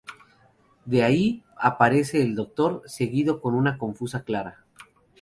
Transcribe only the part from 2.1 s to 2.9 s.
el Doctor,